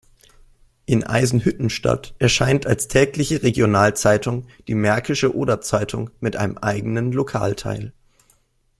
In 0.87 1.03
Eisenhüttenstadt 1.03 2.15
erscheint 2.17 2.65
als 2.65 2.87
tägliche 2.87 3.43
Regionalzeitung 3.43 4.47
die 4.67 4.73
Märkische 4.73 5.35
Oderzeitung 5.35 6.09
mit 6.19 6.35
einem 6.37 6.57
eigenen 6.57 7.11
Lokalteil. 7.11 7.93